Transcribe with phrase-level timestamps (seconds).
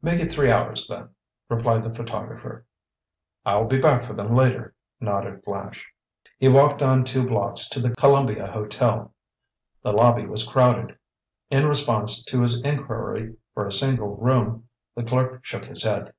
[0.00, 1.10] "Make it three hours, then,"
[1.50, 2.64] replied the photographer.
[3.44, 5.86] "I'll be back for them later," nodded Flash.
[6.38, 9.12] He walked on two blocks to the Columbia Hotel.
[9.82, 10.96] The lobby was crowded.
[11.50, 16.14] In response to his inquiry for a single room, the clerk shook his head.